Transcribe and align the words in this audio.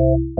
Welcome 0.00 0.30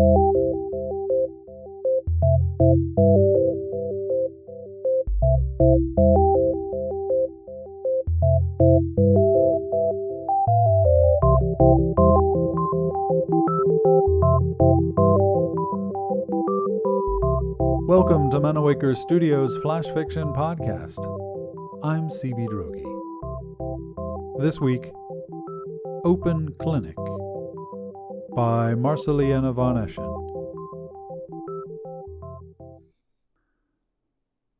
to 18.30 18.38
Manawaker 18.38 18.96
Studios 18.96 19.56
Flash 19.58 19.86
Fiction 19.86 20.32
Podcast. 20.34 21.04
I'm 21.82 22.08
CB 22.08 22.46
Droege. 22.46 22.84
This 24.40 24.60
week, 24.60 24.92
Open 26.04 26.52
Clinic 26.60 26.94
by 28.38 28.72
Marceliana 28.72 29.52
von 29.52 29.74
Eschen. 29.74 30.14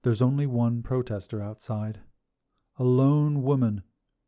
There's 0.02 0.20
only 0.20 0.46
one 0.46 0.82
protester 0.82 1.40
outside 1.40 2.00
a 2.76 2.82
lone 2.82 3.44
woman 3.44 3.84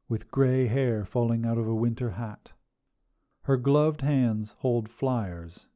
with 0.08 0.30
gray 0.30 0.68
hair 0.68 1.04
falling 1.04 1.44
out 1.44 1.58
of 1.58 1.66
a 1.66 1.74
winter 1.74 2.10
hat. 2.10 2.52
Her 3.42 3.56
gloved 3.56 4.02
hands 4.02 4.54
hold 4.60 4.88
flyers. 4.88 5.66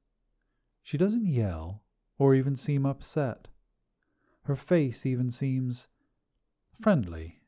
She 0.84 0.96
doesn't 0.96 1.26
yell 1.26 1.82
or 2.16 2.32
even 2.32 2.54
seem 2.54 2.86
upset. 2.86 3.48
Her 4.44 4.54
face 4.54 5.04
even 5.04 5.32
seems 5.32 5.88
friendly. 6.80 7.40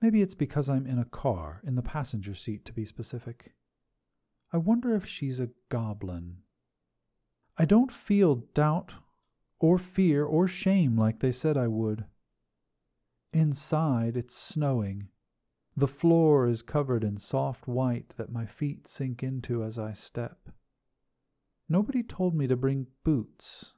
Maybe 0.00 0.22
it's 0.22 0.34
because 0.34 0.70
I'm 0.70 0.86
in 0.86 0.98
a 0.98 1.04
car, 1.04 1.60
in 1.62 1.74
the 1.74 1.82
passenger 1.82 2.32
seat 2.32 2.64
to 2.64 2.72
be 2.72 2.86
specific. 2.86 3.52
I 4.52 4.56
wonder 4.56 4.94
if 4.94 5.06
she's 5.06 5.38
a 5.40 5.50
goblin. 5.68 6.38
I 7.56 7.64
don't 7.64 7.92
feel 7.92 8.46
doubt 8.54 8.94
or 9.60 9.78
fear 9.78 10.24
or 10.24 10.48
shame 10.48 10.96
like 10.96 11.20
they 11.20 11.32
said 11.32 11.56
I 11.56 11.68
would. 11.68 12.04
Inside, 13.32 14.16
it's 14.16 14.36
snowing. 14.36 15.08
The 15.76 15.86
floor 15.86 16.48
is 16.48 16.62
covered 16.62 17.04
in 17.04 17.18
soft 17.18 17.68
white 17.68 18.14
that 18.16 18.32
my 18.32 18.44
feet 18.44 18.88
sink 18.88 19.22
into 19.22 19.62
as 19.62 19.78
I 19.78 19.92
step. 19.92 20.48
Nobody 21.68 22.02
told 22.02 22.34
me 22.34 22.48
to 22.48 22.56
bring 22.56 22.88
boots. 23.04 23.74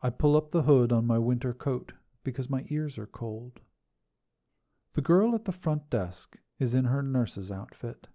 I 0.00 0.08
pull 0.08 0.36
up 0.36 0.50
the 0.50 0.62
hood 0.62 0.90
on 0.90 1.06
my 1.06 1.18
winter 1.18 1.52
coat 1.52 1.92
because 2.24 2.48
my 2.48 2.64
ears 2.70 2.98
are 2.98 3.06
cold. 3.06 3.60
The 4.94 5.02
girl 5.02 5.34
at 5.34 5.44
the 5.44 5.52
front 5.52 5.90
desk 5.90 6.38
is 6.58 6.74
in 6.74 6.86
her 6.86 7.02
nurse's 7.02 7.50
outfit. 7.50 8.08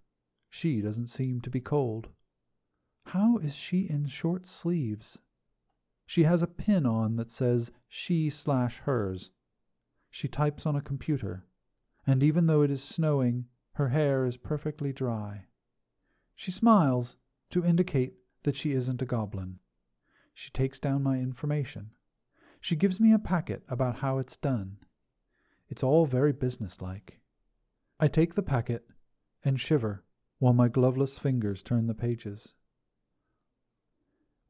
She 0.50 0.80
doesn't 0.80 1.08
seem 1.08 1.40
to 1.42 1.50
be 1.50 1.60
cold. 1.60 2.08
How 3.06 3.38
is 3.38 3.56
she 3.56 3.88
in 3.88 4.06
short 4.06 4.46
sleeves? 4.46 5.18
She 6.06 6.24
has 6.24 6.42
a 6.42 6.46
pin 6.46 6.86
on 6.86 7.16
that 7.16 7.30
says 7.30 7.72
she 7.88 8.30
slash 8.30 8.78
hers. 8.80 9.30
She 10.10 10.28
types 10.28 10.66
on 10.66 10.74
a 10.74 10.80
computer, 10.80 11.44
and 12.06 12.22
even 12.22 12.46
though 12.46 12.62
it 12.62 12.70
is 12.70 12.82
snowing, 12.82 13.46
her 13.72 13.88
hair 13.88 14.24
is 14.24 14.36
perfectly 14.36 14.92
dry. 14.92 15.44
She 16.34 16.50
smiles 16.50 17.16
to 17.50 17.64
indicate 17.64 18.14
that 18.44 18.56
she 18.56 18.72
isn't 18.72 19.02
a 19.02 19.06
goblin. 19.06 19.58
She 20.34 20.50
takes 20.50 20.78
down 20.78 21.02
my 21.02 21.18
information. 21.18 21.90
She 22.60 22.76
gives 22.76 23.00
me 23.00 23.12
a 23.12 23.18
packet 23.18 23.62
about 23.68 23.96
how 23.96 24.18
it's 24.18 24.36
done. 24.36 24.78
It's 25.68 25.82
all 25.82 26.06
very 26.06 26.32
businesslike. 26.32 27.20
I 28.00 28.08
take 28.08 28.34
the 28.34 28.42
packet 28.42 28.84
and 29.44 29.60
shiver 29.60 30.04
while 30.38 30.52
my 30.52 30.68
gloveless 30.68 31.18
fingers 31.18 31.62
turn 31.62 31.86
the 31.86 31.94
pages. 31.94 32.54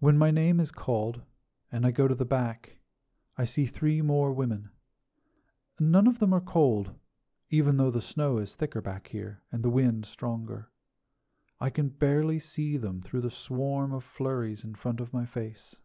When 0.00 0.19
my 0.19 0.31
name 0.31 0.61
is 0.61 0.70
called 0.70 1.22
and 1.72 1.86
I 1.86 1.91
go 1.91 2.06
to 2.06 2.14
the 2.14 2.25
back, 2.25 2.78
I 3.36 3.44
see 3.44 3.67
three 3.67 4.03
more 4.03 4.33
women. 4.33 4.70
None 5.81 6.06
of 6.06 6.19
them 6.19 6.32
are 6.32 6.41
cold, 6.41 6.94
even 7.50 7.77
though 7.77 7.91
the 7.91 8.03
snow 8.03 8.38
is 8.38 8.56
thicker 8.56 8.81
back 8.81 9.09
here 9.09 9.43
and 9.50 9.62
the 9.62 9.71
wind 9.71 10.06
stronger. 10.06 10.71
I 11.60 11.71
can 11.71 11.88
barely 11.88 12.38
see 12.38 12.77
them 12.77 13.03
through 13.03 13.22
the 13.22 13.31
swarm 13.31 13.93
of 13.93 14.04
flurries 14.04 14.65
in 14.65 14.75
front 14.75 15.00
of 15.00 15.12
my 15.12 15.25
face. 15.25 15.81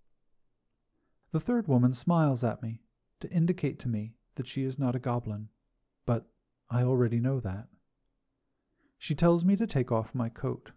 The 1.31 1.40
third 1.40 1.68
woman 1.68 1.94
smiles 1.94 2.44
at 2.44 2.62
me 2.62 2.81
to 3.22 3.31
indicate 3.31 3.80
to 3.80 3.88
me 3.88 4.13
that 4.36 4.47
she 4.47 4.63
is 4.63 4.78
not 4.78 4.96
a 4.96 5.00
goblin, 5.00 5.50
but 6.06 6.25
I 6.69 6.84
already 6.84 7.19
know 7.19 7.40
that. 7.40 7.68
She 9.03 9.16
tells 9.16 9.44
me 9.44 9.58
to 9.58 9.68
take 9.68 9.91
off 9.91 10.16
my 10.16 10.30
coat. 10.30 10.72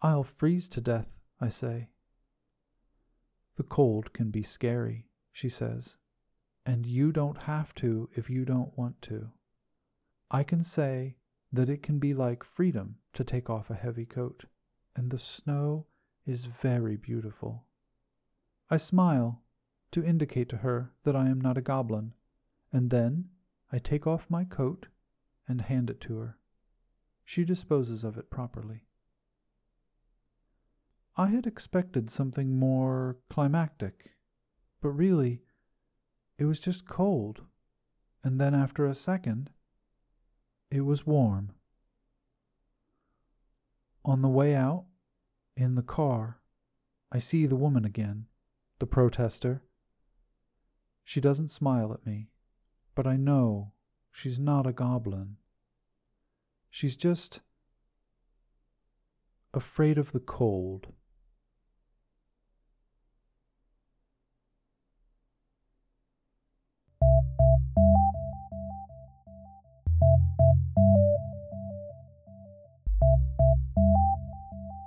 I'll 0.00 0.24
freeze 0.24 0.66
to 0.70 0.80
death, 0.80 1.20
I 1.38 1.50
say. 1.50 1.90
The 3.56 3.64
cold 3.64 4.14
can 4.14 4.30
be 4.30 4.42
scary, 4.42 5.08
she 5.30 5.50
says, 5.50 5.98
and 6.64 6.86
you 6.86 7.12
don't 7.12 7.42
have 7.42 7.74
to 7.74 8.08
if 8.14 8.30
you 8.30 8.46
don't 8.46 8.72
want 8.78 9.02
to. 9.02 9.32
I 10.30 10.42
can 10.42 10.64
say 10.64 11.16
that 11.52 11.68
it 11.68 11.82
can 11.82 11.98
be 11.98 12.14
like 12.14 12.42
freedom 12.42 12.96
to 13.12 13.24
take 13.24 13.50
off 13.50 13.68
a 13.68 13.74
heavy 13.74 14.06
coat, 14.06 14.46
and 14.96 15.10
the 15.10 15.18
snow 15.18 15.84
is 16.24 16.46
very 16.46 16.96
beautiful. 16.96 17.66
I 18.70 18.78
smile 18.78 19.42
to 19.90 20.02
indicate 20.02 20.48
to 20.48 20.56
her 20.56 20.94
that 21.02 21.14
I 21.14 21.28
am 21.28 21.42
not 21.42 21.58
a 21.58 21.60
goblin, 21.60 22.14
and 22.72 22.88
then 22.88 23.26
I 23.70 23.78
take 23.78 24.06
off 24.06 24.30
my 24.30 24.44
coat 24.44 24.88
and 25.46 25.60
hand 25.60 25.90
it 25.90 26.00
to 26.00 26.16
her. 26.20 26.37
She 27.28 27.44
disposes 27.44 28.04
of 28.04 28.16
it 28.16 28.30
properly. 28.30 28.84
I 31.14 31.26
had 31.26 31.46
expected 31.46 32.08
something 32.08 32.58
more 32.58 33.18
climactic, 33.28 34.12
but 34.80 34.88
really, 34.88 35.42
it 36.38 36.46
was 36.46 36.58
just 36.58 36.88
cold, 36.88 37.42
and 38.24 38.40
then 38.40 38.54
after 38.54 38.86
a 38.86 38.94
second, 38.94 39.50
it 40.70 40.86
was 40.86 41.06
warm. 41.06 41.52
On 44.06 44.22
the 44.22 44.30
way 44.30 44.54
out, 44.54 44.86
in 45.54 45.74
the 45.74 45.82
car, 45.82 46.40
I 47.12 47.18
see 47.18 47.44
the 47.44 47.56
woman 47.56 47.84
again, 47.84 48.24
the 48.78 48.86
protester. 48.86 49.62
She 51.04 51.20
doesn't 51.20 51.50
smile 51.50 51.92
at 51.92 52.06
me, 52.06 52.30
but 52.94 53.06
I 53.06 53.18
know 53.18 53.74
she's 54.10 54.40
not 54.40 54.66
a 54.66 54.72
goblin. 54.72 55.36
She's 56.70 56.96
just 56.96 57.40
afraid 59.54 59.98
of 59.98 60.12
the 60.12 60.20
cold. 60.20 60.88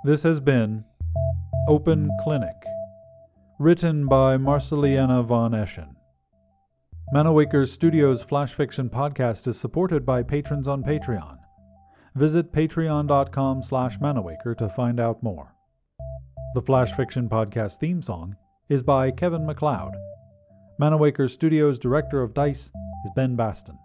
This 0.04 0.24
has 0.24 0.40
been 0.40 0.84
Open 1.68 2.10
Clinic, 2.22 2.56
written 3.60 4.08
by 4.08 4.36
Marceliana 4.36 5.24
von 5.24 5.52
Eschen. 5.52 5.94
Manawaker 7.14 7.68
Studios 7.68 8.20
Flash 8.22 8.52
Fiction 8.52 8.90
Podcast 8.90 9.46
is 9.46 9.60
supported 9.60 10.04
by 10.04 10.24
patrons 10.24 10.66
on 10.66 10.82
Patreon. 10.82 11.41
Visit 12.14 12.52
patreon.com 12.52 13.62
slash 13.62 13.98
manawaker 13.98 14.56
to 14.58 14.68
find 14.68 15.00
out 15.00 15.22
more. 15.22 15.54
The 16.54 16.60
Flash 16.60 16.92
Fiction 16.92 17.28
Podcast 17.28 17.78
theme 17.78 18.02
song 18.02 18.36
is 18.68 18.82
by 18.82 19.10
Kevin 19.10 19.46
MacLeod. 19.46 19.96
Manawaker 20.78 21.30
Studios 21.30 21.78
Director 21.78 22.22
of 22.22 22.34
DICE 22.34 22.70
is 23.04 23.10
Ben 23.16 23.36
Baston. 23.36 23.78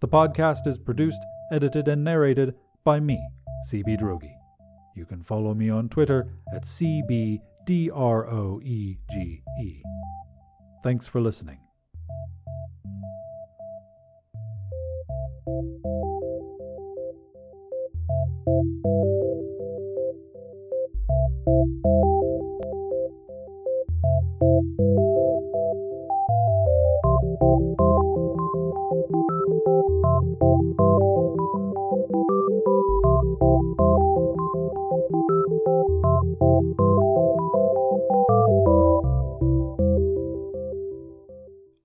The 0.00 0.08
podcast 0.08 0.66
is 0.66 0.78
produced, 0.78 1.24
edited, 1.52 1.86
and 1.86 2.02
narrated 2.02 2.54
by 2.84 2.98
me, 2.98 3.24
CB 3.70 4.00
Droege. 4.00 4.32
You 4.96 5.04
can 5.04 5.22
follow 5.22 5.54
me 5.54 5.70
on 5.70 5.88
Twitter 5.88 6.34
at 6.52 6.62
CBDROEGE. 6.62 7.40
Thanks 10.82 11.06
for 11.06 11.20
listening. 11.20 11.69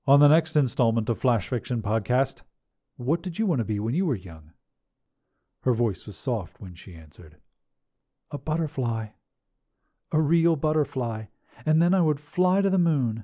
On 0.07 0.21
the 0.21 0.29
next 0.29 0.55
installment 0.55 1.09
of 1.09 1.19
Flash 1.19 1.49
Fiction 1.49 1.81
Podcast, 1.81 2.43
what 2.95 3.21
did 3.21 3.37
you 3.37 3.45
want 3.45 3.59
to 3.59 3.65
be 3.65 3.81
when 3.81 3.93
you 3.93 4.05
were 4.05 4.15
young? 4.15 4.54
Her 5.65 5.73
voice 5.73 6.05
was 6.05 6.15
soft 6.15 6.61
when 6.61 6.75
she 6.75 6.93
answered, 6.93 7.37
A 8.29 8.37
butterfly, 8.37 9.07
a 10.11 10.21
real 10.21 10.55
butterfly, 10.55 11.25
and 11.65 11.81
then 11.81 11.91
I 11.91 12.01
would 12.01 12.19
fly 12.19 12.61
to 12.61 12.69
the 12.69 12.77
moon 12.77 13.23